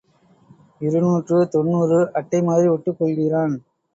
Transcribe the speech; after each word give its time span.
இருநூற்று 0.81 1.49
தொன்னூறு 1.49 1.99
அட்டை 2.13 2.41
மாதிரி 2.41 2.67
ஒட்டிக் 2.67 2.97
கொள்கிறான். 2.99 3.55